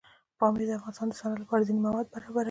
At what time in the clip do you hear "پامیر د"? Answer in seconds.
0.39-0.71